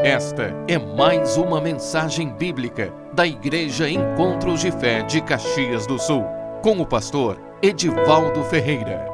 [0.00, 6.22] Esta é mais uma mensagem bíblica da Igreja Encontros de Fé de Caxias do Sul,
[6.62, 9.04] com o pastor Edivaldo Ferreira.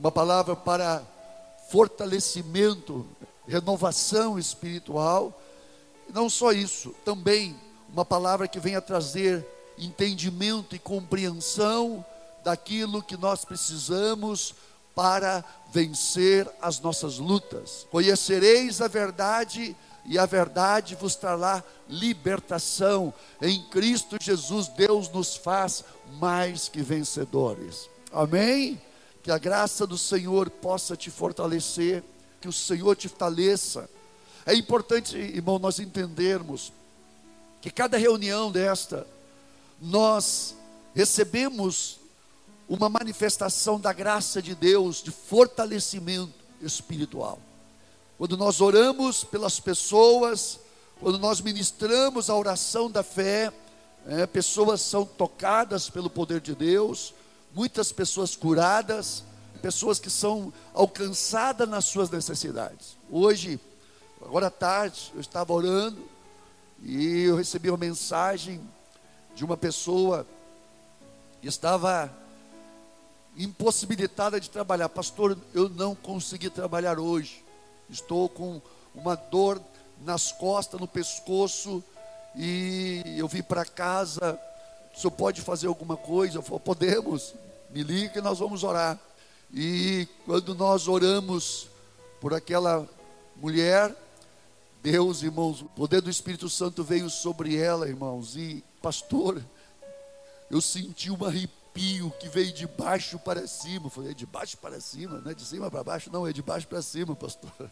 [0.00, 1.02] Uma palavra para
[1.68, 3.06] fortalecimento,
[3.46, 5.38] renovação espiritual.
[6.08, 7.54] Não só isso, também
[7.92, 9.46] uma palavra que venha trazer
[9.76, 12.02] entendimento e compreensão
[12.42, 14.54] daquilo que nós precisamos
[14.96, 17.86] para vencer as nossas lutas.
[17.90, 23.12] Conhecereis a verdade e a verdade vos trará libertação.
[23.42, 25.84] Em Cristo Jesus, Deus nos faz
[26.18, 27.90] mais que vencedores.
[28.10, 28.80] Amém?
[29.22, 32.02] Que a graça do Senhor possa te fortalecer,
[32.40, 33.90] que o Senhor te fortaleça.
[34.46, 36.72] É importante, irmão, nós entendermos
[37.60, 39.06] que cada reunião desta,
[39.78, 40.56] nós
[40.94, 41.98] recebemos
[42.68, 47.38] uma manifestação da graça de Deus, de fortalecimento espiritual.
[48.18, 50.58] Quando nós oramos pelas pessoas,
[51.00, 53.52] quando nós ministramos a oração da fé,
[54.06, 57.14] é, pessoas são tocadas pelo poder de Deus,
[57.54, 59.22] muitas pessoas curadas,
[59.62, 62.96] pessoas que são alcançadas nas suas necessidades.
[63.10, 63.60] Hoje,
[64.22, 66.02] agora à tarde, eu estava orando
[66.82, 68.60] e eu recebi uma mensagem
[69.34, 70.26] de uma pessoa
[71.40, 72.10] que estava
[73.36, 74.88] impossibilitada de trabalhar.
[74.88, 77.44] Pastor, eu não consegui trabalhar hoje.
[77.88, 78.60] Estou com
[78.94, 79.60] uma dor
[80.04, 81.82] nas costas, no pescoço,
[82.34, 84.38] e eu vim para casa.
[84.94, 86.38] O senhor pode fazer alguma coisa?
[86.38, 87.34] Eu falei, podemos,
[87.70, 88.98] me liga e nós vamos orar.
[89.52, 91.68] E quando nós oramos
[92.20, 92.88] por aquela
[93.36, 93.94] mulher,
[94.82, 99.42] Deus, irmãos, o poder do Espírito Santo veio sobre ela, irmãos, e pastor,
[100.50, 101.65] eu senti uma arrepio
[102.18, 103.86] que veio de baixo para cima.
[103.86, 106.32] Eu falei, é de baixo para cima, não é de cima para baixo, não, é
[106.32, 107.50] de baixo para cima, pastor.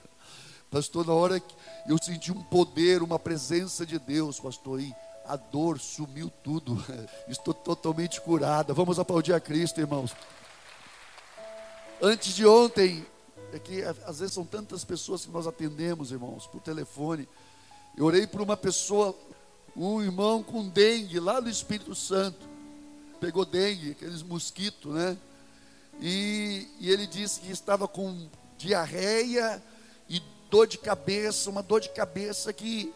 [0.71, 1.55] Pastor, na hora que
[1.87, 4.93] eu senti um poder, uma presença de Deus, pastor, e
[5.25, 6.83] a dor sumiu tudo.
[7.29, 8.75] Estou totalmente curada.
[8.75, 10.17] Vamos aplaudir a Cristo, irmãos.
[12.03, 13.07] Antes de ontem,
[13.53, 17.29] é que às vezes são tantas pessoas que nós atendemos, irmãos, por telefone.
[17.97, 19.17] Eu orei por uma pessoa,
[19.77, 22.54] um irmão com dengue lá no Espírito Santo
[23.25, 25.17] pegou dengue, aqueles mosquitos, né?
[25.99, 29.63] E, e ele disse que estava com diarreia
[30.11, 30.21] e
[30.51, 32.93] dor de cabeça, uma dor de cabeça que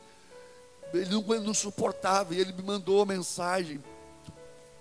[0.92, 2.34] ele não, não suportava.
[2.34, 3.82] E ele me mandou uma mensagem: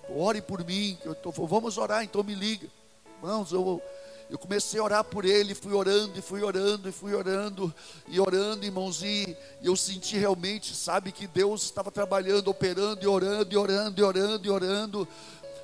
[0.10, 0.98] ore por mim.
[1.06, 2.68] Eu tô, vamos orar, então me liga.
[3.22, 3.82] Irmãos, eu,
[4.30, 7.74] eu comecei a orar por ele, fui orando, e fui orando, e fui orando,
[8.08, 13.54] e orando, irmãos, e eu senti realmente, sabe, que Deus estava trabalhando, operando, e orando,
[13.54, 15.08] e orando, e orando, e orando.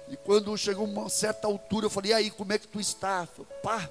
[0.09, 3.25] E quando chegou uma certa altura, eu falei, e aí, como é que tu está?
[3.25, 3.89] Falei, pá.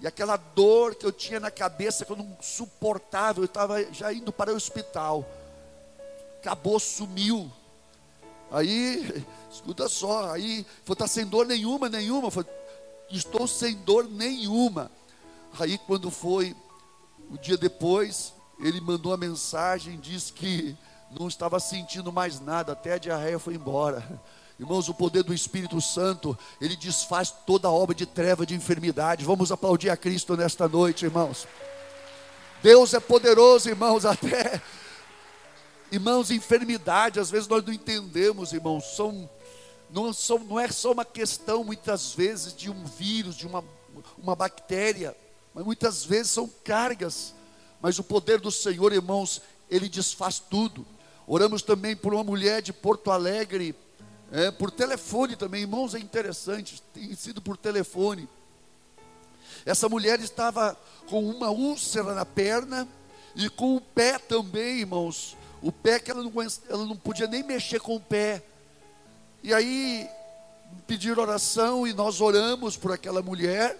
[0.00, 4.12] E aquela dor que eu tinha na cabeça, que eu não suportava, eu estava já
[4.12, 5.24] indo para o hospital.
[6.40, 7.50] Acabou, sumiu.
[8.50, 12.30] Aí, escuta só, aí, falei, está sem dor nenhuma, nenhuma.
[12.30, 12.50] Falei,
[13.10, 14.90] estou sem dor nenhuma.
[15.58, 16.54] Aí quando foi
[17.30, 20.76] o dia depois, ele mandou uma mensagem, disse que
[21.10, 24.04] não estava sentindo mais nada, até a diarreia foi embora.
[24.58, 29.24] Irmãos, o poder do Espírito Santo, ele desfaz toda obra de treva, de enfermidade.
[29.24, 31.46] Vamos aplaudir a Cristo nesta noite, irmãos.
[32.62, 34.62] Deus é poderoso, irmãos, até
[35.90, 39.28] irmãos, enfermidade, às vezes nós não entendemos, irmãos, são
[39.88, 43.64] não, são, não é só uma questão, muitas vezes, de um vírus, de uma,
[44.18, 45.16] uma bactéria,
[45.54, 47.34] mas muitas vezes são cargas.
[47.80, 49.40] Mas o poder do Senhor, irmãos,
[49.70, 50.84] ele desfaz tudo.
[51.26, 53.76] Oramos também por uma mulher de Porto Alegre,
[54.32, 58.28] é, por telefone também, irmãos, é interessante, tem sido por telefone.
[59.64, 60.76] Essa mulher estava
[61.08, 62.86] com uma úlcera na perna
[63.34, 65.36] e com o pé também, irmãos.
[65.62, 66.32] O pé que ela não,
[66.68, 68.42] ela não podia nem mexer com o pé.
[69.42, 70.08] E aí
[70.86, 73.78] pediram oração e nós oramos por aquela mulher.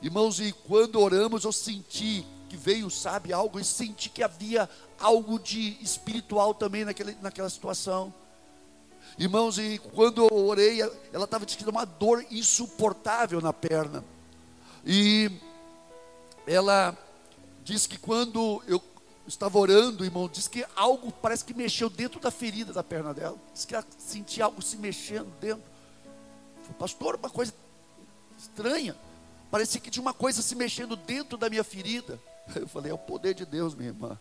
[0.00, 4.68] Irmãos, e quando oramos eu senti que veio, sabe, algo, e senti que havia
[4.98, 8.12] algo de espiritual também naquele, naquela situação.
[9.18, 14.04] Irmãos, e quando eu orei, ela estava sentindo uma dor insuportável na perna.
[14.84, 15.30] E
[16.46, 16.96] ela
[17.62, 18.82] disse que quando eu
[19.26, 23.36] estava orando, irmão, disse que algo parece que mexeu dentro da ferida da perna dela.
[23.52, 25.62] Disse que ela sentia algo se mexendo dentro.
[26.62, 27.52] Falei, pastor, uma coisa
[28.38, 28.96] estranha.
[29.50, 32.18] Parecia que tinha uma coisa se mexendo dentro da minha ferida.
[32.56, 34.18] Eu falei, é o poder de Deus, minha irmã.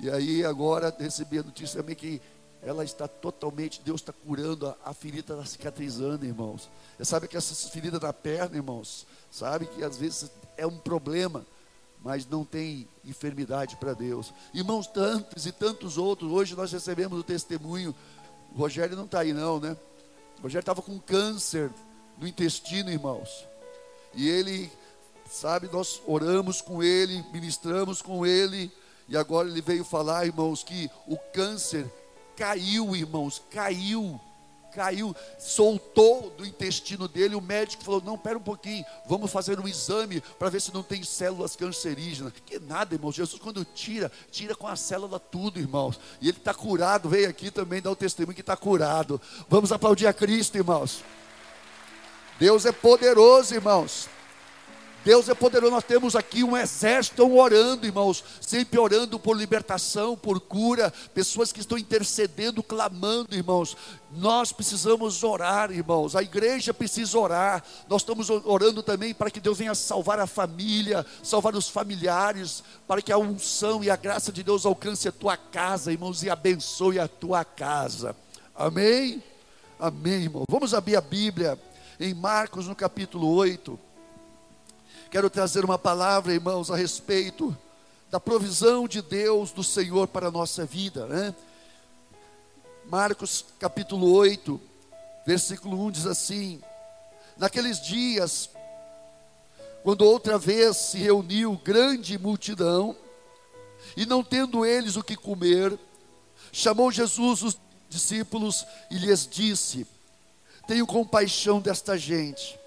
[0.00, 2.22] E aí agora recebi a notícia também que
[2.62, 6.68] ela está totalmente, Deus está curando, a, ferida está cicatrizando, irmãos.
[6.96, 11.46] Você sabe que essa ferida da perna, irmãos, sabe que às vezes é um problema,
[12.02, 14.32] mas não tem enfermidade para Deus.
[14.52, 17.94] Irmãos, tantos e tantos outros, hoje nós recebemos o testemunho,
[18.52, 19.76] o Rogério não está aí não, né?
[20.38, 21.70] O Rogério estava com câncer
[22.18, 23.46] no intestino, irmãos.
[24.14, 24.70] E ele,
[25.30, 28.70] sabe, nós oramos com ele, ministramos com ele,
[29.08, 31.90] e agora ele veio falar, irmãos, que o câncer
[32.38, 34.20] caiu, irmãos, caiu
[34.78, 37.34] caiu, soltou do intestino dele.
[37.34, 40.84] O médico falou: Não, pera um pouquinho, vamos fazer um exame para ver se não
[40.84, 42.32] tem células cancerígenas.
[42.46, 43.14] Que nada, irmãos.
[43.14, 45.98] Jesus, quando tira, tira com a célula tudo, irmãos.
[46.20, 47.08] E ele está curado.
[47.08, 49.20] Veio aqui também dar o testemunho que está curado.
[49.48, 51.02] Vamos aplaudir a Cristo, irmãos.
[52.38, 54.08] Deus é poderoso, irmãos.
[55.08, 55.72] Deus é poderoso.
[55.72, 61.60] Nós temos aqui um exército orando, irmãos, sempre orando por libertação, por cura, pessoas que
[61.60, 63.74] estão intercedendo, clamando, irmãos.
[64.12, 66.14] Nós precisamos orar, irmãos.
[66.14, 67.64] A igreja precisa orar.
[67.88, 73.00] Nós estamos orando também para que Deus venha salvar a família, salvar os familiares, para
[73.00, 76.98] que a unção e a graça de Deus alcance a tua casa, irmãos, e abençoe
[76.98, 78.14] a tua casa.
[78.54, 79.22] Amém?
[79.80, 80.44] Amém, irmão.
[80.50, 81.58] Vamos abrir a Bíblia
[81.98, 83.87] em Marcos no capítulo 8.
[85.10, 87.56] Quero trazer uma palavra, irmãos, a respeito
[88.10, 91.34] da provisão de Deus, do Senhor para a nossa vida, né?
[92.84, 94.60] Marcos capítulo 8,
[95.26, 96.60] versículo 1 diz assim:
[97.38, 98.50] Naqueles dias,
[99.82, 102.94] quando outra vez se reuniu grande multidão,
[103.96, 105.78] e não tendo eles o que comer,
[106.52, 107.58] chamou Jesus os
[107.88, 109.86] discípulos e lhes disse:
[110.66, 112.58] Tenho compaixão desta gente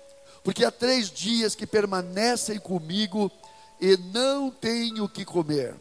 [0.44, 3.32] porque há três dias que permanecem comigo
[3.80, 5.76] e não tenho o que comer.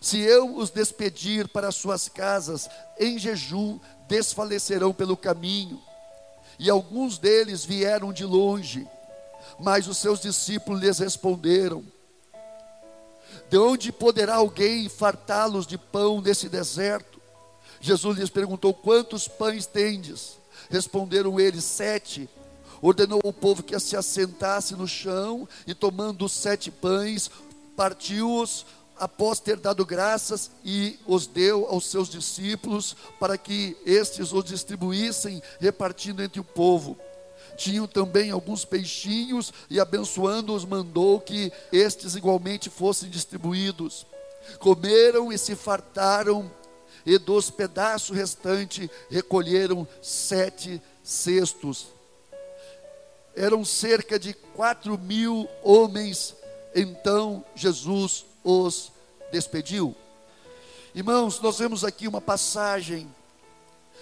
[0.00, 2.68] Se eu os despedir para suas casas
[2.98, 5.80] em jejum, desfalecerão pelo caminho.
[6.58, 8.86] E alguns deles vieram de longe,
[9.58, 11.84] mas os seus discípulos lhes responderam:
[13.50, 17.20] De onde poderá alguém fartá-los de pão nesse deserto?
[17.80, 20.38] Jesus lhes perguntou: Quantos pães tendes?
[20.70, 22.28] Responderam eles: Sete
[22.82, 27.30] ordenou ao povo que se assentasse no chão e, tomando os sete pães,
[27.76, 28.66] partiu-os
[28.98, 35.40] após ter dado graças e os deu aos seus discípulos para que estes os distribuíssem,
[35.60, 36.98] repartindo entre o povo.
[37.56, 44.06] Tinham também alguns peixinhos e, abençoando-os, mandou que estes igualmente fossem distribuídos.
[44.58, 46.50] Comeram e se fartaram,
[47.04, 51.91] e dos pedaços restantes recolheram sete cestos
[53.34, 56.34] eram cerca de quatro mil homens.
[56.74, 58.92] Então Jesus os
[59.30, 59.94] despediu.
[60.94, 63.10] Irmãos, nós vemos aqui uma passagem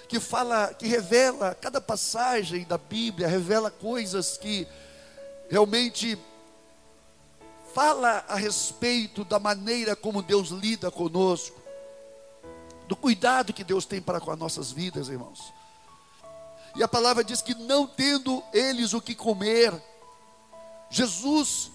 [0.08, 4.66] que fala, que revela, cada passagem da Bíblia revela coisas que
[5.48, 6.18] realmente
[7.72, 11.60] fala a respeito da maneira como Deus lida conosco,
[12.88, 15.52] do cuidado que Deus tem para com as nossas vidas, irmãos.
[16.76, 19.72] E a palavra diz que não tendo eles o que comer,
[20.88, 21.70] Jesus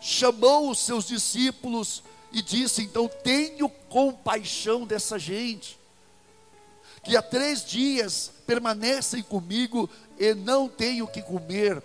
[0.00, 2.02] chamou os seus discípulos
[2.32, 5.78] e disse: Então tenho compaixão dessa gente,
[7.02, 9.88] que há três dias permanecem comigo
[10.18, 11.82] e não tenho o que comer.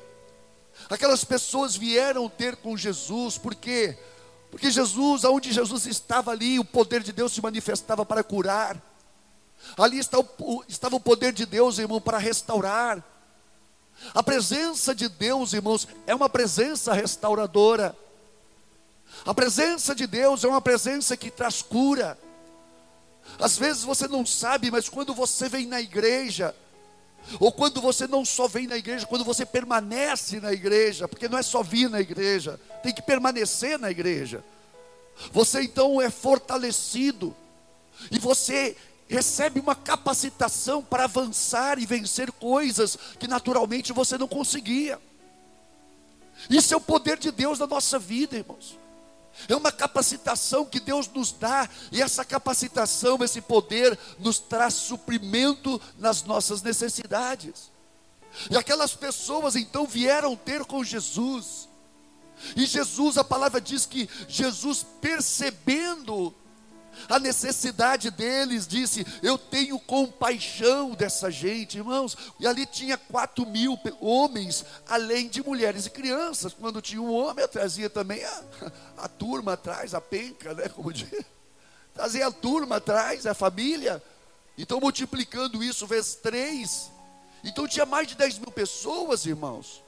[0.90, 3.98] Aquelas pessoas vieram ter com Jesus, por quê?
[4.52, 8.82] Porque Jesus, aonde Jesus estava ali, o poder de Deus se manifestava para curar.
[9.78, 13.04] Ali está o, estava o poder de Deus, irmão, para restaurar.
[14.14, 17.96] A presença de Deus, irmãos, é uma presença restauradora.
[19.26, 22.18] A presença de Deus é uma presença que traz cura.
[23.40, 26.56] Às vezes você não sabe, mas quando você vem na igreja,
[27.40, 31.38] ou quando você não só vem na igreja, quando você permanece na igreja, porque não
[31.38, 34.44] é só vir na igreja, tem que permanecer na igreja.
[35.32, 37.36] Você então é fortalecido,
[38.12, 38.76] e você
[39.08, 45.00] recebe uma capacitação para avançar e vencer coisas que naturalmente você não conseguia.
[46.50, 48.78] Isso é o poder de Deus na nossa vida, irmãos.
[49.48, 55.82] É uma capacitação que Deus nos dá, e essa capacitação, esse poder, nos traz suprimento
[55.98, 57.72] nas nossas necessidades.
[58.50, 61.68] E aquelas pessoas então vieram ter com Jesus,
[62.56, 66.34] e Jesus, a palavra diz que Jesus, percebendo
[67.10, 72.18] a necessidade deles, disse: Eu tenho compaixão dessa gente, irmãos.
[72.40, 76.54] E ali tinha quatro mil homens, além de mulheres e crianças.
[76.54, 78.44] Quando tinha um homem, eu trazia também a,
[78.98, 80.70] a turma atrás, a penca, né?
[80.70, 81.26] Como diz.
[81.94, 84.04] Trazia a turma atrás, a família.
[84.58, 86.92] Então, multiplicando isso vezes três.
[87.44, 89.86] Então, tinha mais de 10 mil pessoas, irmãos.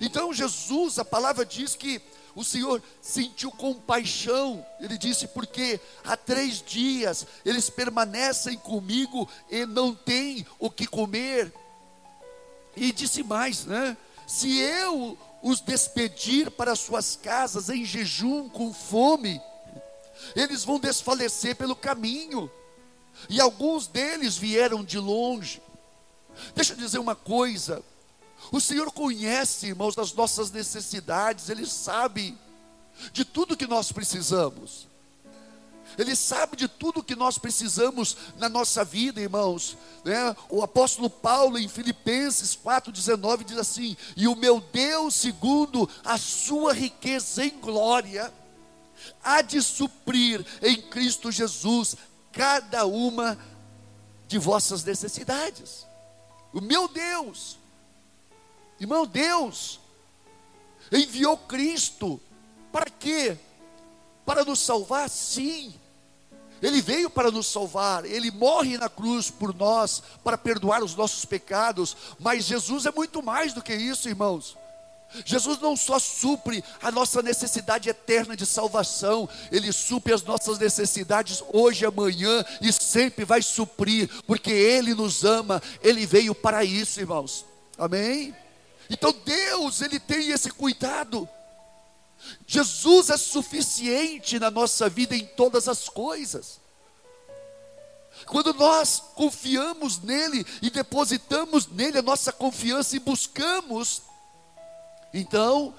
[0.00, 2.00] Então Jesus, a palavra diz que
[2.34, 9.94] o Senhor sentiu compaixão, ele disse, porque há três dias eles permanecem comigo e não
[9.94, 11.52] têm o que comer.
[12.74, 13.96] E disse mais, né?
[14.26, 19.40] Se eu os despedir para suas casas em jejum, com fome,
[20.34, 22.50] eles vão desfalecer pelo caminho,
[23.28, 25.60] e alguns deles vieram de longe.
[26.54, 27.82] Deixa eu dizer uma coisa:
[28.50, 32.36] o Senhor conhece, irmãos, das nossas necessidades, Ele sabe
[33.12, 34.88] de tudo que nós precisamos.
[35.98, 39.76] Ele sabe de tudo que nós precisamos na nossa vida, irmãos.
[40.04, 40.34] Né?
[40.48, 46.72] O apóstolo Paulo, em Filipenses 4,19, diz assim: E o meu Deus, segundo a sua
[46.72, 48.32] riqueza em glória,
[49.22, 51.96] há de suprir em Cristo Jesus
[52.32, 53.38] cada uma
[54.26, 55.86] de vossas necessidades.
[56.54, 57.58] O meu Deus,
[58.82, 59.80] irmão, Deus
[60.90, 62.20] enviou Cristo
[62.70, 63.36] para quê?
[64.24, 65.74] Para nos salvar, sim.
[66.60, 71.24] Ele veio para nos salvar, ele morre na cruz por nós, para perdoar os nossos
[71.24, 74.56] pecados, mas Jesus é muito mais do que isso, irmãos.
[75.24, 81.42] Jesus não só supre a nossa necessidade eterna de salvação, Ele supre as nossas necessidades
[81.52, 87.44] hoje, amanhã e sempre vai suprir, porque Ele nos ama, Ele veio para isso, irmãos.
[87.76, 88.34] Amém?
[88.90, 91.28] Então Deus, Ele tem esse cuidado.
[92.46, 96.60] Jesus é suficiente na nossa vida em todas as coisas.
[98.26, 104.02] Quando nós confiamos nele e depositamos nele a nossa confiança e buscamos,
[105.12, 105.74] então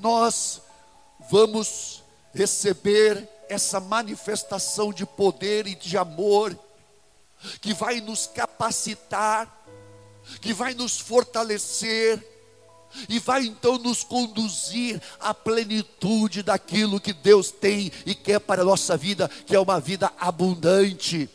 [0.00, 0.60] nós
[1.30, 2.02] vamos
[2.34, 6.58] receber essa manifestação de poder e de amor
[7.60, 9.61] que vai nos capacitar,
[10.40, 12.22] que vai nos fortalecer,
[13.08, 18.64] e vai então nos conduzir à plenitude daquilo que Deus tem e quer para a
[18.64, 21.28] nossa vida, que é uma vida abundante.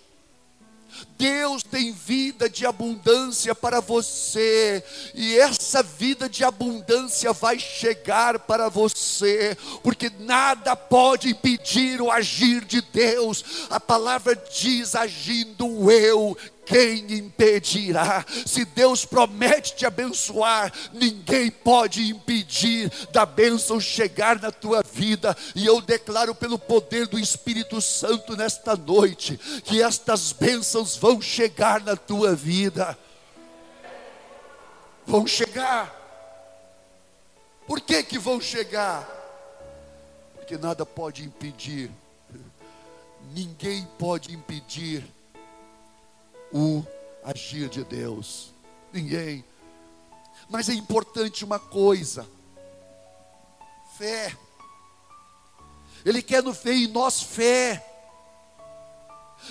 [1.18, 8.70] Deus tem vida de abundância para você, e essa vida de abundância vai chegar para
[8.70, 13.44] você, porque nada pode impedir o agir de Deus.
[13.70, 16.36] A palavra diz: agindo eu,
[16.68, 18.26] quem impedirá?
[18.46, 25.36] Se Deus promete te abençoar, ninguém pode impedir da bênção chegar na tua vida.
[25.56, 31.82] E eu declaro pelo poder do Espírito Santo nesta noite que estas bênçãos vão chegar
[31.82, 32.98] na tua vida.
[35.06, 35.96] Vão chegar.
[37.66, 39.08] Por que que vão chegar?
[40.36, 41.90] Porque nada pode impedir.
[43.34, 45.17] Ninguém pode impedir
[46.52, 46.84] o
[47.24, 48.54] agir de Deus.
[48.92, 49.44] Ninguém.
[50.50, 52.28] Mas é importante uma coisa:
[53.98, 54.36] fé.
[56.06, 57.84] Ele quer no fé em nós fé.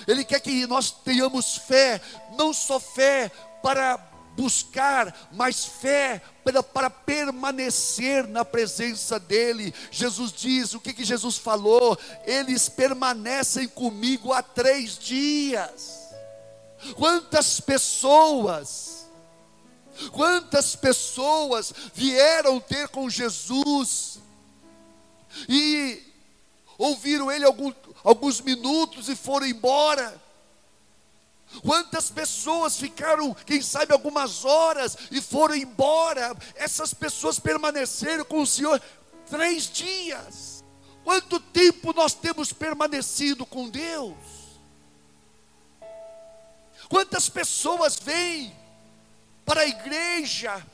[0.07, 2.01] Ele quer que nós tenhamos fé,
[2.37, 3.97] não só fé para
[4.37, 9.73] buscar, mas fé para, para, permanecer na presença dEle.
[9.91, 11.97] Jesus diz: o que, que Jesus falou?
[12.25, 15.96] Eles permanecem comigo há três dias.
[16.95, 19.07] Quantas pessoas,
[20.11, 24.19] quantas pessoas vieram ter com Jesus
[25.47, 26.01] e
[26.77, 30.21] ouviram ele algum, alguns minutos e foram embora.
[31.61, 36.35] Quantas pessoas ficaram, quem sabe, algumas horas e foram embora.
[36.55, 38.81] Essas pessoas permaneceram com o Senhor
[39.29, 40.63] três dias.
[41.03, 44.36] Quanto tempo nós temos permanecido com Deus?
[46.89, 48.55] Quantas pessoas vêm
[49.45, 50.65] para a igreja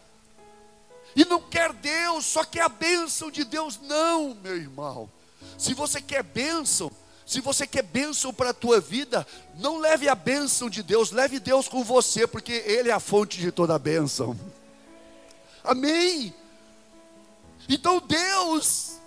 [1.16, 3.80] e não quer Deus, só quer a bênção de Deus?
[3.82, 5.10] Não, meu irmão.
[5.58, 6.92] Se você quer bênção,
[7.26, 11.40] se você quer bênção para a tua vida, não leve a bênção de Deus, leve
[11.40, 14.38] Deus com você, porque Ele é a fonte de toda a bênção.
[15.64, 16.34] Amém?
[17.70, 18.98] Então Deus,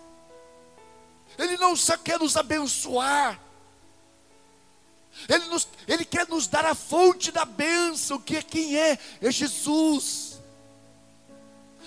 [1.39, 3.39] Ele não só quer nos abençoar,
[5.29, 8.99] ele, nos, ele quer nos dar a fonte da bênção, que é quem é?
[9.21, 10.41] É Jesus.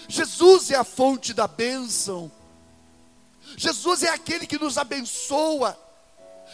[0.08, 2.32] Jesus é a fonte da bênção.
[3.56, 5.78] Jesus é aquele que nos abençoa.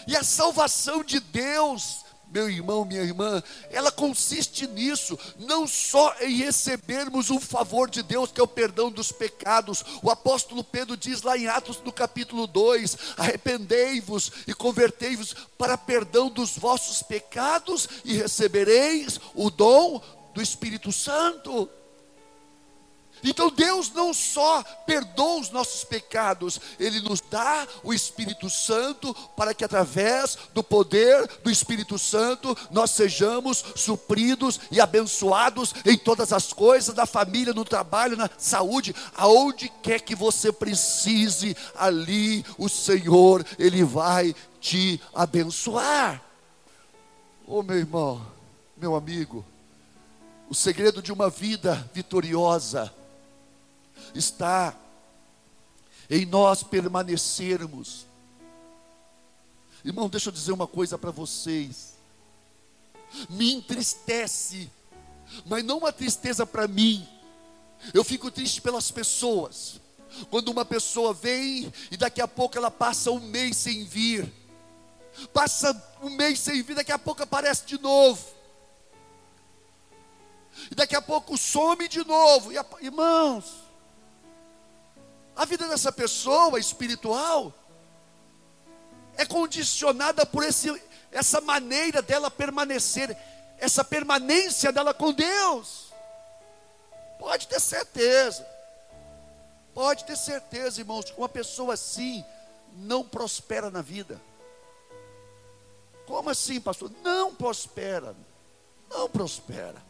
[0.08, 2.05] E a salvação de Deus
[2.36, 8.30] meu irmão, minha irmã, ela consiste nisso, não só em recebermos um favor de Deus,
[8.30, 9.86] que é o perdão dos pecados.
[10.04, 16.30] O apóstolo Pedro diz lá em Atos no capítulo 2: arrependei-vos e convertei-vos para perdão
[16.30, 20.02] dos vossos pecados e recebereis o dom
[20.34, 21.70] do Espírito Santo.
[23.26, 29.52] Então Deus não só perdoa os nossos pecados, Ele nos dá o Espírito Santo para
[29.52, 36.54] que através do poder do Espírito Santo nós sejamos supridos e abençoados em todas as
[36.54, 43.44] coisas, na família, no trabalho, na saúde, aonde quer que você precise, ali o Senhor,
[43.58, 46.22] Ele vai te abençoar.
[47.48, 48.26] Oh, meu irmão,
[48.78, 49.44] meu amigo,
[50.48, 52.94] o segredo de uma vida vitoriosa
[54.14, 54.76] está
[56.10, 58.06] em nós permanecermos.
[59.84, 61.96] Irmão, deixa eu dizer uma coisa para vocês.
[63.30, 64.70] Me entristece,
[65.46, 67.08] mas não uma tristeza para mim.
[67.94, 69.80] Eu fico triste pelas pessoas.
[70.30, 74.32] Quando uma pessoa vem e daqui a pouco ela passa um mês sem vir.
[75.34, 75.72] Passa
[76.02, 78.36] um mês sem vir, daqui a pouco aparece de novo
[80.72, 82.52] e daqui a pouco some de novo.
[82.52, 83.46] E, irmãos,
[85.36, 87.54] a vida dessa pessoa espiritual
[89.18, 93.16] é condicionada por esse, essa maneira dela permanecer,
[93.58, 95.94] essa permanência dela com Deus.
[97.20, 98.48] Pode ter certeza,
[99.74, 102.24] pode ter certeza, irmãos, que uma pessoa assim
[102.74, 104.22] não prospera na vida.
[106.06, 106.92] Como assim, pastor?
[107.04, 108.16] Não prospera,
[108.90, 109.82] não prospera.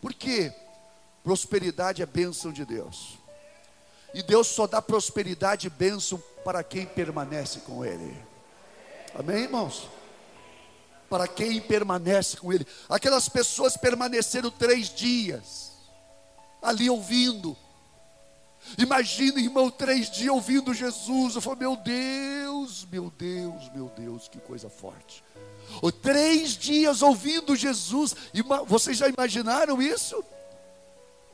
[0.00, 0.52] Por quê?
[1.24, 3.17] Prosperidade é bênção de Deus.
[4.14, 8.16] E Deus só dá prosperidade e bênção para quem permanece com Ele.
[9.14, 9.88] Amém, irmãos?
[11.10, 12.66] Para quem permanece com Ele.
[12.88, 15.72] Aquelas pessoas permaneceram três dias,
[16.62, 17.56] ali ouvindo.
[18.76, 21.34] Imagina, irmão, três dias ouvindo Jesus.
[21.34, 25.22] Eu falei, meu Deus, meu Deus, meu Deus, que coisa forte.
[26.02, 28.14] Três dias ouvindo Jesus.
[28.66, 30.22] Vocês já imaginaram isso?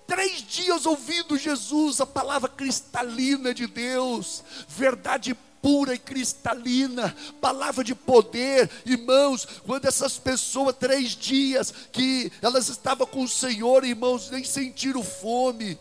[0.07, 7.95] Três dias ouvindo Jesus, a palavra cristalina de Deus, verdade pura e cristalina, palavra de
[7.95, 9.49] poder, irmãos.
[9.65, 15.79] Quando essas pessoas, três dias que elas estavam com o Senhor, irmãos, nem sentiram fome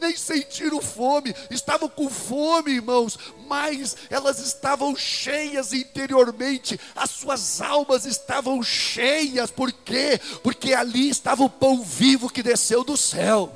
[0.00, 8.06] nem sentiram fome, estavam com fome, irmãos, mas elas estavam cheias interiormente, as suas almas
[8.06, 10.20] estavam cheias, por quê?
[10.42, 13.52] Porque ali estava o pão vivo que desceu do céu.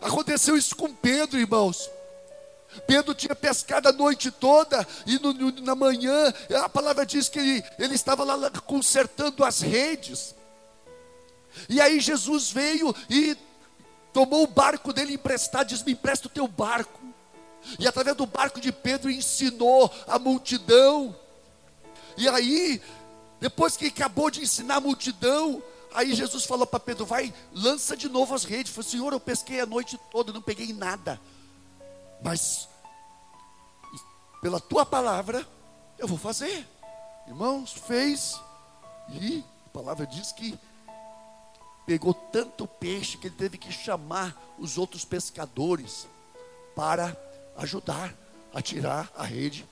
[0.00, 1.90] Aconteceu isso com Pedro, irmãos.
[2.86, 7.38] Pedro tinha pescado a noite toda, e no, no, na manhã, a palavra diz que
[7.38, 10.34] ele, ele estava lá consertando as redes.
[11.68, 13.36] E aí Jesus veio e
[14.16, 17.02] tomou o barco dele emprestado, diz: Me empresta o teu barco.
[17.78, 21.14] E através do barco de Pedro ensinou a multidão.
[22.16, 22.80] E aí,
[23.38, 28.08] depois que acabou de ensinar a multidão, aí Jesus falou para Pedro: Vai, lança de
[28.08, 28.72] novo as redes.
[28.72, 31.20] Falei: Senhor, eu pesquei a noite toda, não peguei nada.
[32.22, 32.66] Mas,
[34.40, 35.46] pela tua palavra,
[35.98, 36.66] eu vou fazer.
[37.28, 38.40] Irmãos, fez.
[39.10, 40.58] E a palavra diz que
[41.86, 46.06] pegou tanto peixe que ele teve que chamar os outros pescadores
[46.74, 47.16] para
[47.56, 48.12] ajudar
[48.52, 49.64] a tirar a rede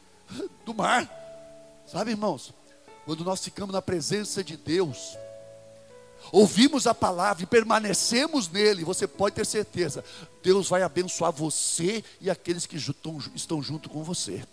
[0.65, 1.11] do mar.
[1.87, 2.53] Sabe, irmãos,
[3.05, 5.19] quando nós ficamos na presença de Deus,
[6.33, 10.05] ouvimos a palavra e permanecemos nele, você pode ter certeza,
[10.43, 14.47] Deus vai abençoar você e aqueles que estão, junto com você.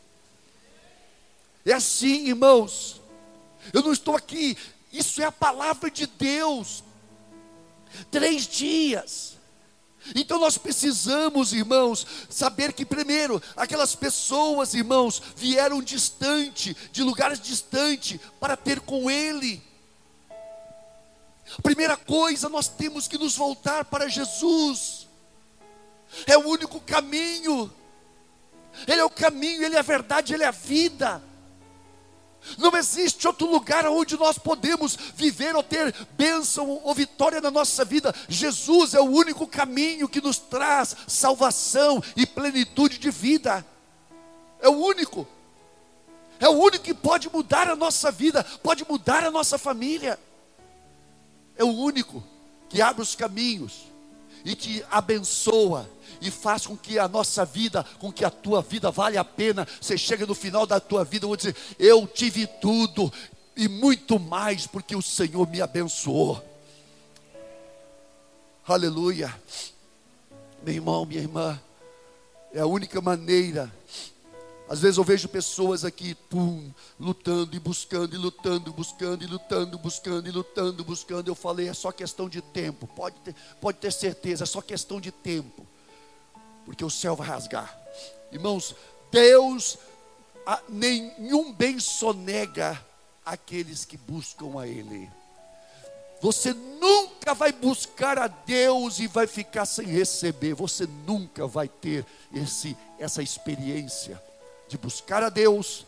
[1.65, 2.99] É assim, irmãos.
[3.71, 4.57] Eu não estou aqui,
[4.91, 6.83] isso é a palavra de Deus.
[8.09, 9.37] Três dias.
[10.15, 18.19] Então nós precisamos, irmãos, saber que primeiro, aquelas pessoas, irmãos, vieram distante, de lugares distantes,
[18.39, 19.61] para ter com Ele.
[21.61, 25.07] Primeira coisa, nós temos que nos voltar para Jesus.
[26.25, 27.71] É o único caminho.
[28.87, 31.21] Ele é o caminho, ele é a verdade, ele é a vida.
[32.57, 37.85] Não existe outro lugar onde nós podemos viver ou ter bênção ou vitória na nossa
[37.85, 38.13] vida.
[38.27, 43.65] Jesus é o único caminho que nos traz salvação e plenitude de vida.
[44.59, 45.27] É o único.
[46.39, 50.19] É o único que pode mudar a nossa vida, pode mudar a nossa família.
[51.55, 52.23] É o único
[52.67, 53.83] que abre os caminhos
[54.43, 55.87] e que abençoa
[56.21, 59.67] e faz com que a nossa vida, com que a tua vida vale a pena.
[59.81, 63.11] Você chega no final da tua vida, vou dizer: Eu tive tudo
[63.57, 66.41] e muito mais, porque o Senhor me abençoou.
[68.65, 69.33] Aleluia.
[70.63, 71.59] Meu irmão, minha irmã,
[72.53, 73.71] é a única maneira.
[74.69, 79.77] Às vezes eu vejo pessoas aqui, pum, lutando e buscando, e lutando, buscando, e lutando,
[79.77, 81.27] buscando, e lutando, buscando.
[81.27, 85.01] Eu falei, é só questão de tempo, pode ter, pode ter certeza, é só questão
[85.01, 85.67] de tempo.
[86.71, 87.77] Porque o céu vai rasgar.
[88.31, 88.73] Irmãos,
[89.11, 89.77] Deus
[90.69, 92.81] nenhum bem sonega
[93.25, 95.11] aqueles que buscam a Ele.
[96.21, 100.53] Você nunca vai buscar a Deus e vai ficar sem receber.
[100.53, 104.23] Você nunca vai ter esse, essa experiência
[104.69, 105.85] de buscar a Deus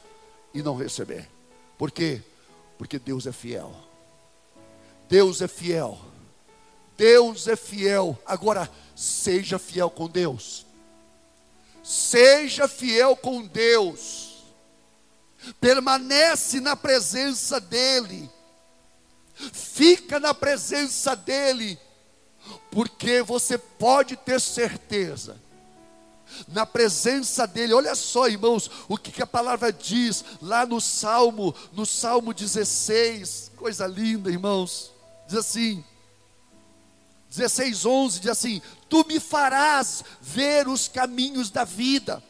[0.54, 1.30] e não receber.
[1.78, 2.22] Por quê?
[2.78, 3.74] Porque Deus é fiel.
[5.08, 5.98] Deus é fiel.
[6.98, 8.20] Deus é fiel.
[8.26, 10.66] Agora, seja fiel com Deus.
[11.84, 14.44] Seja fiel com Deus.
[15.60, 18.30] Permanece na presença dEle.
[19.52, 21.78] Fica na presença dEle,
[22.72, 25.42] porque você pode ter certeza,
[26.48, 31.54] na presença dEle, olha só irmãos, o que, que a palavra diz lá no Salmo,
[31.74, 34.92] no Salmo 16, coisa linda irmãos,
[35.28, 35.84] diz assim,
[37.30, 38.62] 16, 11, diz assim:
[38.94, 42.22] Tu me farás ver os caminhos da vida.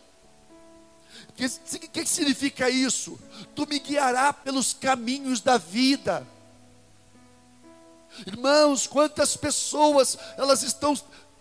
[1.28, 1.50] O que,
[1.90, 3.20] que, significa isso?
[3.54, 6.26] Tu me guiarás pelos caminhos da vida.
[8.26, 10.98] Irmãos, quantas pessoas elas estão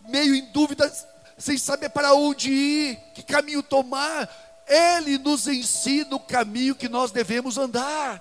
[0.09, 0.93] meio em dúvida,
[1.39, 4.29] sem saber para onde ir, que caminho tomar.
[4.67, 8.21] Ele nos ensina o caminho que nós devemos andar.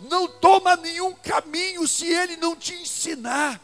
[0.00, 3.60] Não toma nenhum caminho se ele não te ensinar,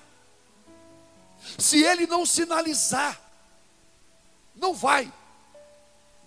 [1.57, 3.21] se ele não sinalizar.
[4.55, 5.13] Não vai,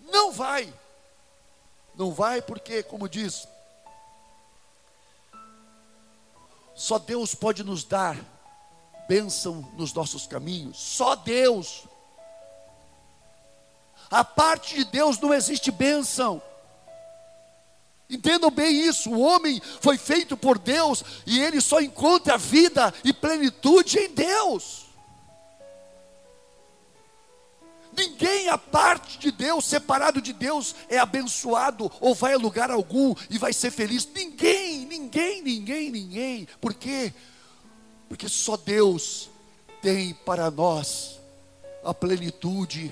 [0.09, 0.73] não vai,
[1.95, 3.45] não vai porque, como diz
[6.81, 8.17] Só Deus pode nos dar
[9.07, 10.79] bênção nos nossos caminhos.
[10.79, 11.83] Só Deus.
[14.09, 16.41] A parte de Deus não existe bênção.
[18.09, 23.13] Entendam bem isso: o homem foi feito por Deus e ele só encontra vida e
[23.13, 24.87] plenitude em Deus.
[27.95, 33.13] Ninguém a parte de Deus, separado de Deus, é abençoado ou vai a lugar algum
[33.29, 34.07] e vai ser feliz.
[34.13, 36.47] Ninguém, ninguém, ninguém, ninguém.
[36.59, 37.13] Por quê?
[38.07, 39.29] Porque só Deus
[39.81, 41.19] tem para nós
[41.83, 42.91] a plenitude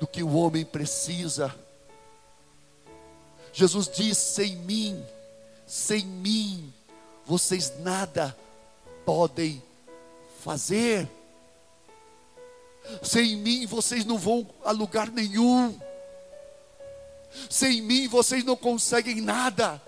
[0.00, 1.54] do que o homem precisa.
[3.52, 5.04] Jesus diz: sem mim,
[5.66, 6.72] sem mim,
[7.24, 8.36] vocês nada
[9.04, 9.62] podem
[10.42, 11.08] fazer.
[13.02, 15.78] Sem mim vocês não vão a lugar nenhum.
[17.48, 19.80] Sem mim vocês não conseguem nada.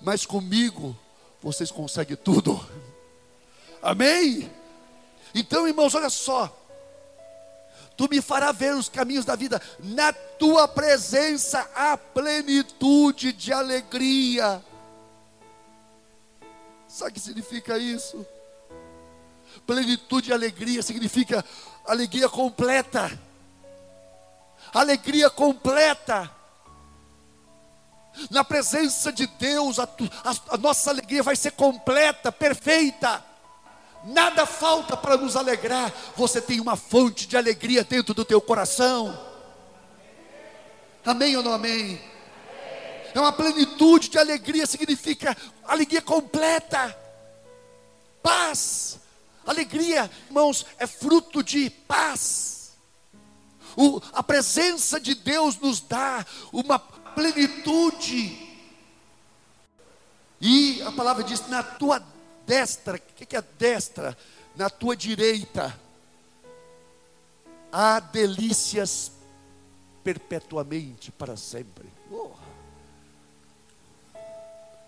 [0.00, 0.96] Mas comigo
[1.42, 2.58] vocês conseguem tudo.
[3.82, 4.50] Amém?
[5.34, 6.60] Então, irmãos, olha só.
[7.96, 14.64] Tu me farás ver os caminhos da vida, na tua presença a plenitude de alegria.
[16.88, 18.26] Sabe o que significa isso?
[19.66, 21.44] Plenitude e alegria significa
[21.86, 23.18] alegria completa.
[24.72, 26.30] Alegria completa.
[28.30, 33.24] Na presença de Deus, a, a, a nossa alegria vai ser completa, perfeita.
[34.04, 35.92] Nada falta para nos alegrar.
[36.16, 39.18] Você tem uma fonte de alegria dentro do teu coração.
[41.04, 42.00] Amém ou não amém?
[43.14, 46.98] É uma plenitude de alegria, significa alegria completa,
[48.20, 48.98] paz,
[49.46, 52.72] Alegria, irmãos, é fruto de paz.
[53.76, 58.44] O, a presença de Deus nos dá uma plenitude.
[60.40, 62.04] E a palavra diz: na tua
[62.46, 64.16] destra, o que, que é destra?
[64.56, 65.78] Na tua direita,
[67.72, 69.10] há delícias
[70.04, 71.88] perpetuamente, para sempre.
[72.10, 72.30] Oh.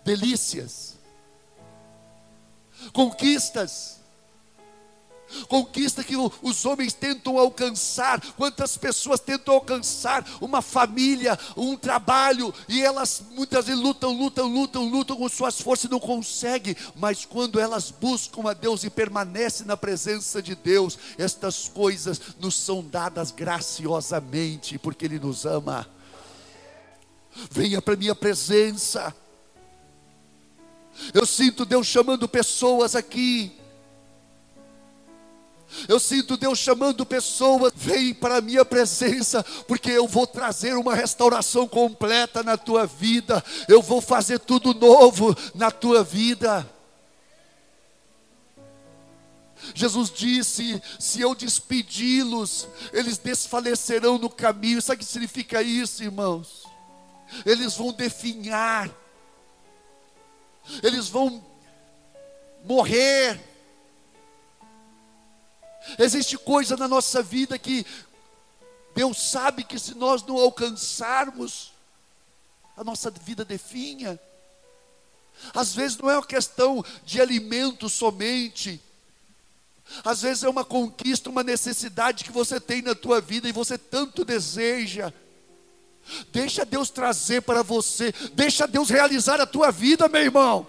[0.05, 0.95] Delícias,
[2.93, 3.99] conquistas,
[5.47, 12.81] conquista que os homens tentam alcançar, quantas pessoas tentam alcançar uma família, um trabalho, e
[12.81, 17.59] elas muitas vezes lutam, lutam, lutam, lutam com suas forças e não conseguem, mas quando
[17.59, 23.31] elas buscam a Deus e permanecem na presença de Deus, estas coisas nos são dadas
[23.31, 25.87] graciosamente, porque Ele nos ama.
[27.51, 29.15] Venha para minha presença.
[31.13, 33.55] Eu sinto Deus chamando pessoas aqui
[35.87, 40.95] eu sinto Deus chamando pessoas, vem para a minha presença, porque eu vou trazer uma
[40.95, 46.67] restauração completa na tua vida, eu vou fazer tudo novo na tua vida.
[49.73, 54.81] Jesus disse: se eu despedi-los, eles desfalecerão no caminho.
[54.81, 56.63] Sabe o que significa isso, irmãos?
[57.45, 58.89] Eles vão definhar,
[60.81, 61.43] eles vão
[62.63, 63.39] morrer,
[65.97, 67.85] Existe coisa na nossa vida que
[68.95, 71.71] Deus sabe que se nós não alcançarmos,
[72.75, 74.19] a nossa vida definha.
[75.53, 78.81] Às vezes não é uma questão de alimento somente.
[80.03, 83.77] Às vezes é uma conquista, uma necessidade que você tem na tua vida e você
[83.77, 85.13] tanto deseja.
[86.31, 90.67] Deixa Deus trazer para você, deixa Deus realizar a tua vida, meu irmão.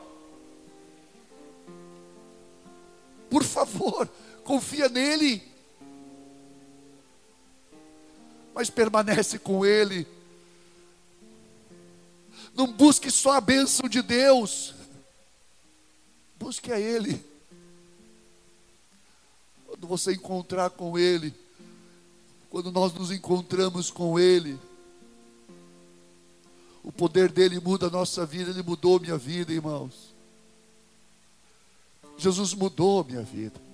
[3.31, 4.09] Por favor,
[4.49, 5.43] confia nele.
[8.55, 10.07] Mas permanece com ele.
[12.55, 14.75] Não busque só a bênção de Deus.
[16.39, 17.23] Busque a ele.
[19.67, 21.35] Quando você encontrar com ele,
[22.49, 24.59] quando nós nos encontramos com ele,
[26.83, 30.15] o poder dele muda a nossa vida, ele mudou minha vida, irmãos.
[32.17, 33.68] Jesus mudou minha vida.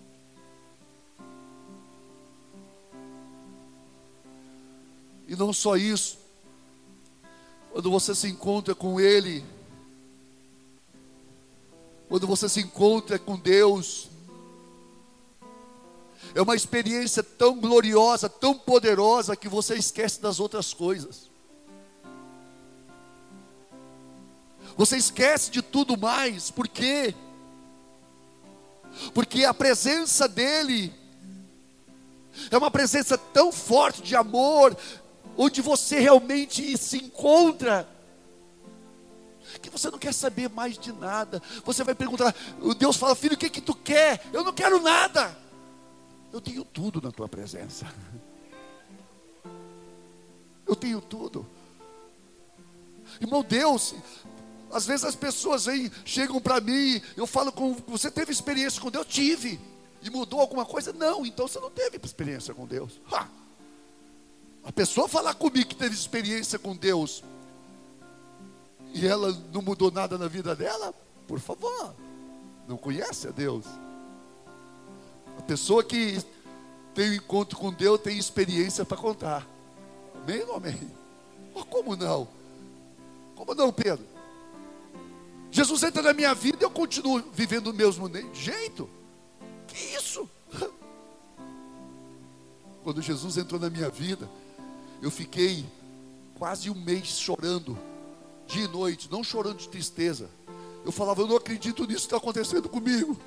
[5.35, 6.17] E não só isso,
[7.73, 9.45] quando você se encontra com Ele,
[12.09, 14.09] quando você se encontra com Deus,
[16.37, 21.29] é uma experiência tão gloriosa, tão poderosa, que você esquece das outras coisas.
[24.77, 27.13] Você esquece de tudo mais, por quê?
[29.13, 30.95] Porque a presença dEle
[32.53, 34.77] é uma presença tão forte de amor,
[35.37, 37.89] onde você realmente se encontra,
[39.61, 41.43] que você não quer saber mais de nada.
[41.65, 42.35] Você vai perguntar,
[42.79, 44.25] Deus fala, filho, o que que tu quer?
[44.33, 45.37] Eu não quero nada.
[46.33, 47.87] Eu tenho tudo na tua presença.
[50.67, 51.47] Eu tenho tudo.
[53.21, 53.95] Irmão Deus,
[54.73, 58.91] às vezes as pessoas vêm, chegam para mim, eu falo com você teve experiência com
[58.91, 59.07] Deus?
[59.07, 59.61] Tive.
[60.03, 60.91] E mudou alguma coisa?
[60.93, 62.99] Não, então você não teve experiência com Deus.
[63.13, 63.29] Ha!
[64.65, 67.23] A pessoa falar comigo que teve experiência com Deus
[68.95, 70.95] e ela não mudou nada na vida dela,
[71.27, 71.95] por favor,
[72.67, 73.67] não conhece a Deus.
[75.37, 76.23] A pessoa que
[76.95, 79.47] tem um encontro com Deus tem experiência para contar.
[80.23, 80.91] Amém ou amém?
[81.69, 82.29] Como não?
[83.35, 84.07] Como não, Pedro?
[85.51, 88.89] Jesus entra na minha vida e eu continuo vivendo o mesmo jeito.
[89.67, 90.29] Que isso?
[92.83, 94.29] Quando Jesus entrou na minha vida,
[95.05, 95.67] eu fiquei
[96.39, 97.79] quase um mês chorando,
[98.47, 100.31] dia e noite, não chorando de tristeza.
[100.83, 103.21] Eu falava, eu não acredito nisso que está acontecendo comigo.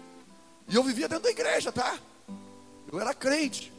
[0.67, 1.99] E eu vivia dentro da igreja, tá?
[2.91, 3.71] Eu era crente.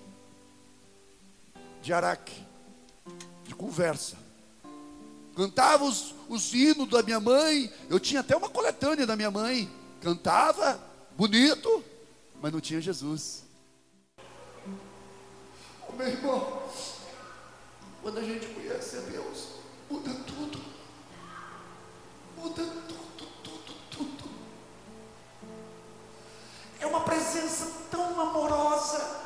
[1.82, 2.40] De araque,
[3.44, 4.16] de conversa.
[5.34, 7.72] Cantava os, os hinos da minha mãe.
[7.90, 9.68] Eu tinha até uma coletânea da minha mãe.
[10.00, 10.80] Cantava,
[11.16, 11.82] bonito,
[12.40, 13.42] mas não tinha Jesus.
[15.96, 16.57] Meu irmão,
[18.02, 19.48] quando a gente conhece a Deus,
[19.90, 20.60] muda tudo.
[22.36, 24.30] Muda tudo, tudo, tudo.
[26.80, 29.18] É uma presença tão amorosa.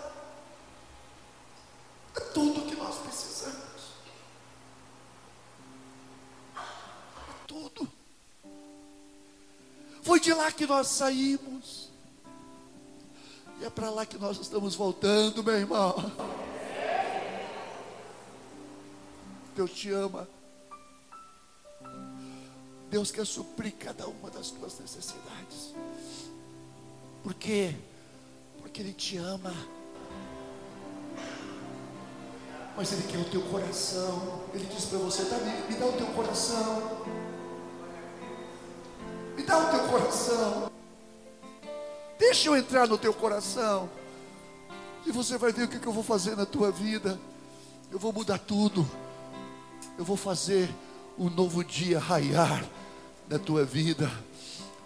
[2.17, 3.63] É tudo que nós precisamos.
[7.53, 7.87] tudo.
[10.03, 11.91] Foi de lá que nós saímos.
[13.61, 16.42] E é para lá que nós estamos voltando, meu irmão.
[19.55, 20.29] Deus te ama.
[22.91, 25.75] Deus quer suprir cada uma das tuas necessidades.
[27.23, 27.75] Por quê?
[28.61, 29.55] Porque Ele te ama
[32.77, 34.41] mas Ele quer o teu coração.
[34.55, 37.03] Ele diz para você: Davi, me dá o teu coração.
[39.37, 40.71] Me dá o teu coração.
[42.19, 43.91] Deixa eu entrar no teu coração.
[45.05, 47.19] E você vai ver o que, que eu vou fazer na tua vida.
[47.91, 48.89] Eu vou mudar tudo.
[49.99, 50.69] Eu vou fazer
[51.19, 52.65] um novo dia raiar
[53.29, 54.11] na tua vida.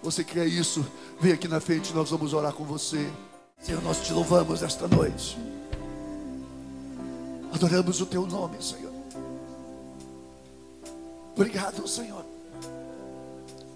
[0.03, 0.87] Você quer isso?
[1.21, 3.11] Vem aqui na frente, nós vamos orar com você.
[3.61, 5.39] Senhor, nós te louvamos esta noite.
[7.53, 8.93] Adoramos o teu nome, Senhor.
[11.35, 12.25] Obrigado, Senhor.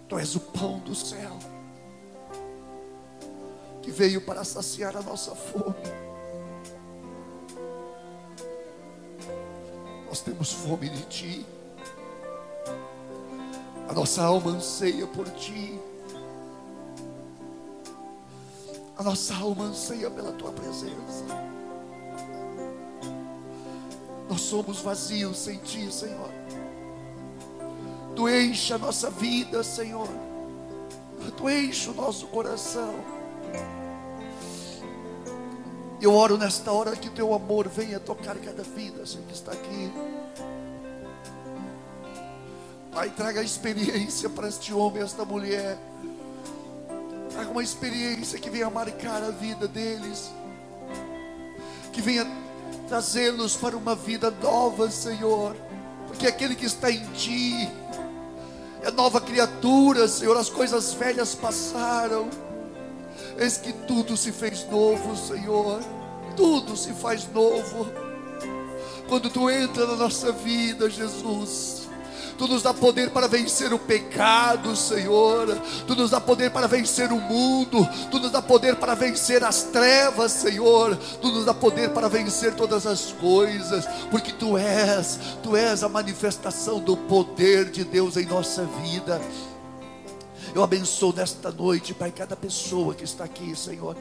[0.08, 1.38] Tu és o pão do céu
[3.82, 6.09] que veio para saciar a nossa fome.
[10.10, 11.46] Nós temos fome de Ti.
[13.88, 15.80] A nossa alma anseia por Ti.
[18.98, 21.24] A nossa alma anseia pela Tua presença.
[24.28, 26.30] Nós somos vazios sem Ti, Senhor.
[28.16, 30.08] Tu enche a nossa vida, Senhor.
[31.36, 32.92] Tu enche o nosso coração.
[36.00, 39.52] Eu oro nesta hora que o teu amor venha tocar cada vida, Senhor, que está
[39.52, 39.92] aqui.
[42.90, 45.78] Pai, traga experiência para este homem, esta mulher.
[47.30, 50.30] Traga uma experiência que venha marcar a vida deles.
[51.92, 52.26] Que venha
[52.88, 55.54] trazê-los para uma vida nova, Senhor.
[56.06, 57.70] Porque aquele que está em Ti
[58.82, 60.34] é nova criatura, Senhor.
[60.38, 62.30] As coisas velhas passaram.
[63.40, 65.80] Eis que tudo se fez novo, Senhor.
[66.36, 67.88] Tudo se faz novo.
[69.08, 71.80] Quando Tu entra na nossa vida, Jesus
[72.40, 75.60] Tu nos dá poder para vencer o pecado, Senhor.
[75.86, 77.86] Tu nos dá poder para vencer o mundo.
[78.10, 80.96] Tu nos dá poder para vencer as trevas, Senhor.
[81.20, 85.88] Tu nos dá poder para vencer todas as coisas, porque Tu és, Tu és a
[85.90, 89.20] manifestação do poder de Deus em nossa vida.
[90.54, 93.96] Eu abençoo nesta noite, Pai, cada pessoa que está aqui, Senhor.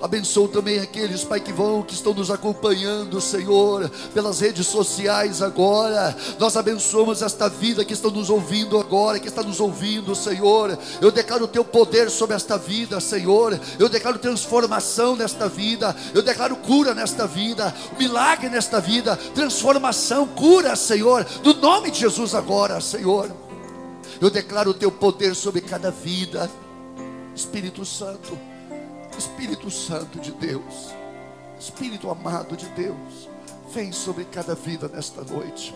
[0.00, 6.14] Abençoa também aqueles, Pai, que vão, que estão nos acompanhando, Senhor, pelas redes sociais agora.
[6.38, 10.78] Nós abençoamos esta vida que estão nos ouvindo agora, que está nos ouvindo, Senhor.
[11.00, 13.58] Eu declaro o teu poder sobre esta vida, Senhor.
[13.78, 15.96] Eu declaro transformação nesta vida.
[16.12, 22.34] Eu declaro cura nesta vida, milagre nesta vida, transformação, cura, Senhor, no nome de Jesus
[22.34, 23.45] agora, Senhor.
[24.20, 26.50] Eu declaro o teu poder sobre cada vida.
[27.34, 28.38] Espírito Santo,
[29.18, 30.90] Espírito Santo de Deus,
[31.60, 33.28] Espírito amado de Deus,
[33.74, 35.74] vem sobre cada vida nesta noite.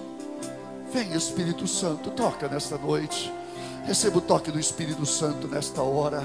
[0.90, 3.30] Vem, Espírito Santo, toca nesta noite.
[3.84, 6.22] Receba o toque do Espírito Santo nesta hora.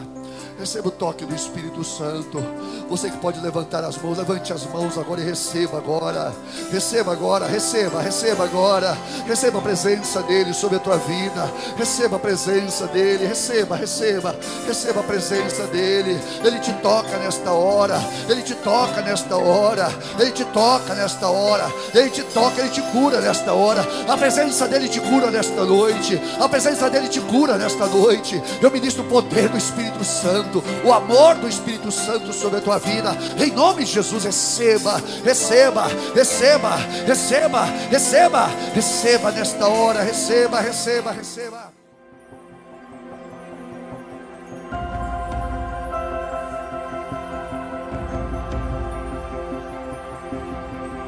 [0.59, 2.41] Receba o toque do Espírito Santo.
[2.89, 6.33] Você que pode levantar as mãos, levante as mãos agora e receba agora.
[6.71, 8.97] Receba agora, receba, receba agora.
[9.25, 11.51] Receba a presença dele sobre a tua vida.
[11.75, 13.25] Receba a presença dele.
[13.25, 16.19] Receba, receba, receba a presença dele.
[16.43, 17.99] Ele te toca nesta hora.
[18.29, 19.91] Ele te toca nesta hora.
[20.19, 21.65] Ele te toca nesta hora.
[21.93, 23.85] Ele te toca, ele te cura nesta hora.
[24.07, 26.21] A presença dele te cura nesta noite.
[26.39, 28.41] A presença dele te cura nesta noite.
[28.59, 32.79] Eu ministro o poder do Espírito Santo, o amor do Espírito Santo sobre a tua
[32.79, 33.15] vida.
[33.37, 41.75] Em nome de Jesus, receba, receba, receba, receba, receba, receba nesta hora, receba, receba, receba.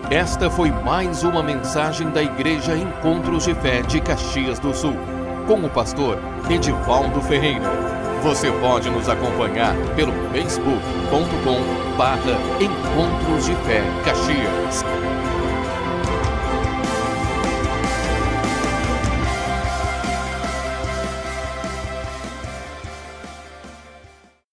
[0.10, 4.96] Esta foi mais uma mensagem da Igreja Encontros de Fé de Caxias do Sul,
[5.48, 7.72] com o pastor Edivaldo Ferreira.
[8.22, 14.84] Você pode nos acompanhar pelo facebook.com barra Encontros de Fé Caxias.